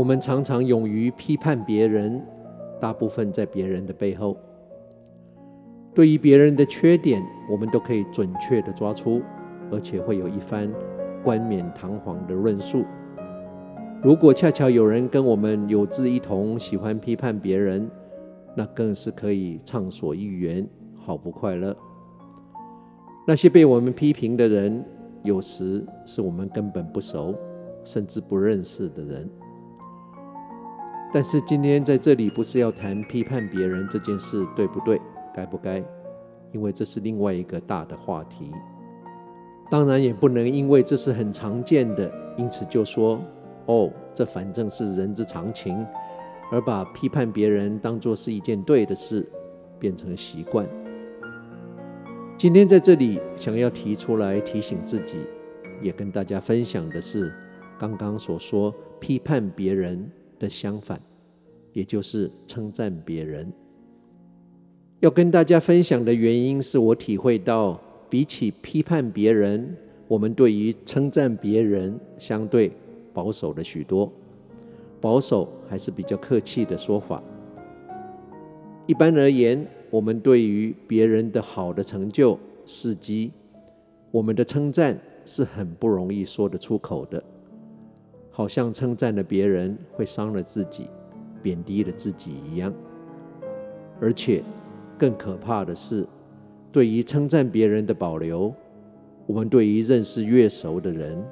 [0.00, 2.24] 我们常常勇于批判别人，
[2.80, 4.34] 大部分在别人的背后。
[5.94, 9.20] 对于别人的缺点，我们都可以准确地抓出，
[9.70, 10.72] 而且会有一番
[11.22, 12.82] 冠冕堂皇的论述。
[14.02, 17.86] 如果恰巧有人跟我们有志一同，喜欢批判别人，
[18.56, 21.76] 那更是可以畅所欲言，好不快乐。
[23.26, 24.82] 那些被我们批评的人，
[25.24, 27.34] 有时是我们根本不熟，
[27.84, 29.28] 甚至不认识的人。
[31.12, 35.00] 但是今天在这里不是要谈批判别人这件事，对不对？
[35.34, 35.82] 该不该？
[36.52, 38.50] 因为这是另外一个大的话题。
[39.70, 43.20] 当然也不能因为这是很常见的，因此就说
[43.66, 45.84] 哦，这反正是人之常情，
[46.50, 49.24] 而把批判别人当作是一件对的事，
[49.78, 50.66] 变成习惯。
[52.36, 55.18] 今天在这里想要提出来提醒自己，
[55.82, 57.32] 也跟大家分享的是，
[57.78, 60.10] 刚刚所说批判别人
[60.40, 61.00] 的相反，
[61.72, 63.52] 也就是称赞别人。
[64.98, 69.76] 要跟大家分享的原因是我体会到，比起批判别人，
[70.08, 72.72] 我们对于称赞别人相对
[73.14, 74.12] 保守了许多。
[75.00, 77.22] 保守还是比较客气的说法。
[78.86, 83.30] 一般而言，我们对于别人的好的成就、事迹，
[84.10, 87.22] 我们的称赞是很不容易说得出口的。
[88.30, 90.88] 好像称赞了别人会伤了自己，
[91.42, 92.72] 贬低了自己一样。
[94.00, 94.42] 而且
[94.96, 96.06] 更可怕的是，
[96.72, 98.54] 对于称赞别人的保留，
[99.26, 101.22] 我们对于认识越熟的人，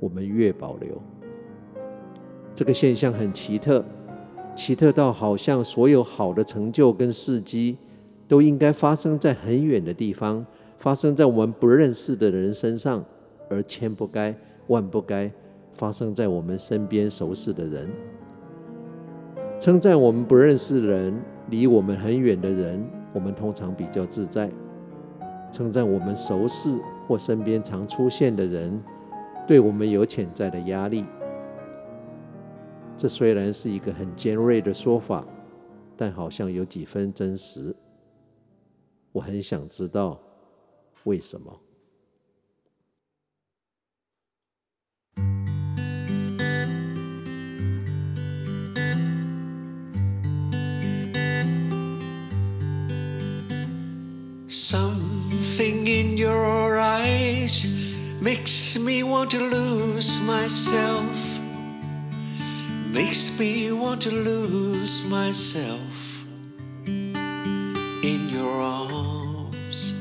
[0.00, 1.00] 我们越保留。
[2.54, 3.84] 这个现象很奇特，
[4.56, 7.76] 奇特到好像所有好的成就跟事迹，
[8.26, 10.44] 都应该发生在很远的地方，
[10.78, 13.04] 发生在我们不认识的人身上，
[13.48, 14.34] 而千不该
[14.66, 15.30] 万不该。
[15.80, 17.88] 发生在我们身边熟识的人，
[19.58, 21.18] 称赞我们不认识的人，
[21.48, 24.50] 离我们很远的人，我们通常比较自在；
[25.50, 28.78] 称赞我们熟识或身边常出现的人，
[29.48, 31.06] 对我们有潜在的压力。
[32.94, 35.26] 这虽然是一个很尖锐的说法，
[35.96, 37.74] 但好像有几分真实。
[39.12, 40.20] 我很想知道
[41.04, 41.58] 为什么。
[55.60, 57.66] Something in your eyes
[58.18, 61.18] makes me want to lose myself,
[62.86, 66.24] makes me want to lose myself
[66.86, 69.92] in your arms.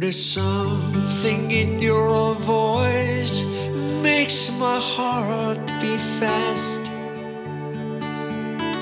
[0.00, 3.44] There's something in your voice
[4.00, 6.90] makes my heart beat fast.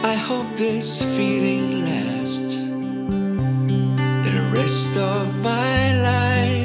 [0.05, 2.72] I hope this feeling lasts
[4.53, 6.62] rest of my life.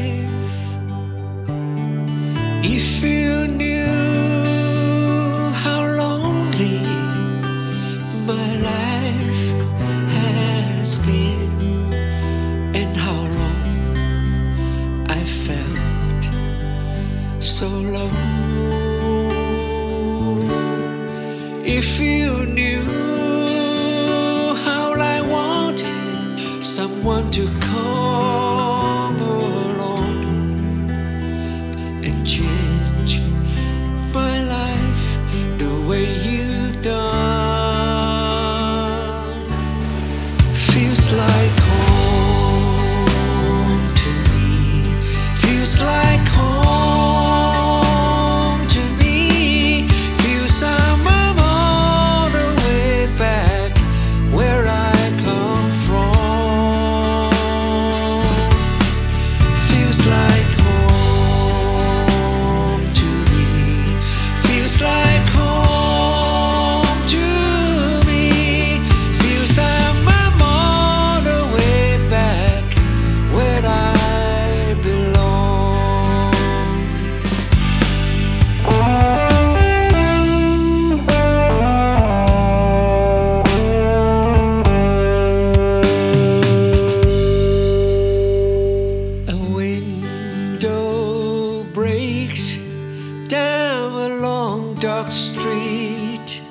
[95.08, 96.42] Dark street,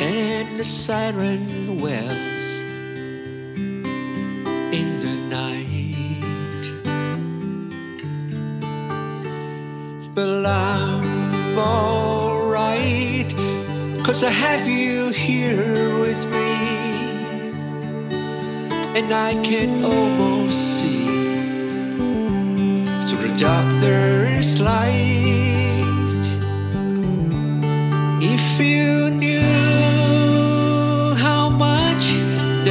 [0.00, 2.62] and the siren wails
[4.72, 6.64] in the night.
[10.14, 11.16] But I'm
[14.04, 16.54] Cause I have you here with me,
[18.98, 21.06] and I can almost see
[23.02, 25.25] through the dark there is light.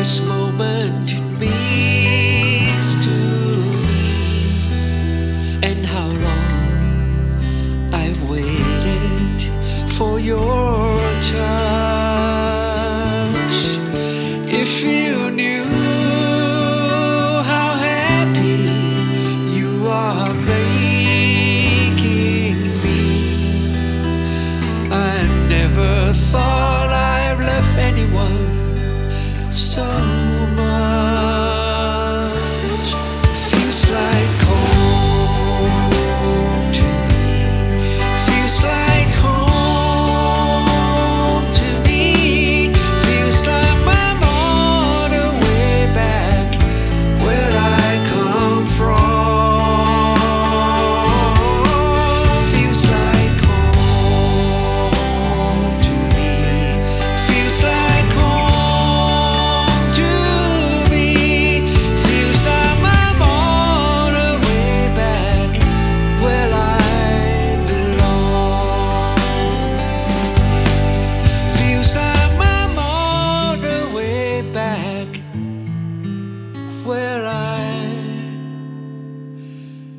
[0.05, 0.34] Christmas.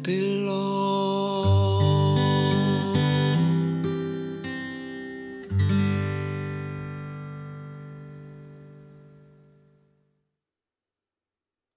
[0.06, 0.65] below.